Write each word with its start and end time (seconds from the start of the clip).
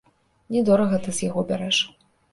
Не 0.55 0.63
дорага 0.69 0.97
ты 1.03 1.15
з 1.19 1.23
яго 1.29 1.45
бярэш. 1.51 1.77